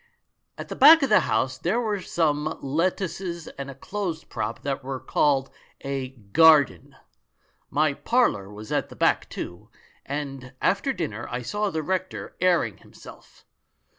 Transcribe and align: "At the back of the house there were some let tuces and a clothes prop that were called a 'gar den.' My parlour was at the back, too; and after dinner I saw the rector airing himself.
"At 0.57 0.69
the 0.69 0.75
back 0.75 1.03
of 1.03 1.09
the 1.11 1.19
house 1.29 1.59
there 1.59 1.79
were 1.79 2.01
some 2.01 2.57
let 2.63 2.97
tuces 2.97 3.47
and 3.55 3.69
a 3.69 3.75
clothes 3.75 4.23
prop 4.23 4.63
that 4.63 4.83
were 4.83 4.99
called 4.99 5.51
a 5.81 6.09
'gar 6.33 6.63
den.' 6.63 6.95
My 7.69 7.93
parlour 7.93 8.51
was 8.51 8.71
at 8.71 8.89
the 8.89 8.95
back, 8.95 9.29
too; 9.29 9.69
and 10.03 10.53
after 10.59 10.91
dinner 10.91 11.27
I 11.29 11.43
saw 11.43 11.69
the 11.69 11.83
rector 11.83 12.35
airing 12.41 12.77
himself. 12.79 13.45